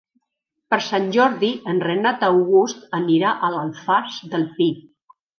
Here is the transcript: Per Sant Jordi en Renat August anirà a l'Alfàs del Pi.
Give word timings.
Per 0.73 0.77
Sant 0.83 1.03
Jordi 1.15 1.49
en 1.73 1.81
Renat 1.83 2.25
August 2.27 2.97
anirà 2.99 3.33
a 3.35 3.51
l'Alfàs 3.57 4.17
del 4.33 4.47
Pi. 4.57 4.69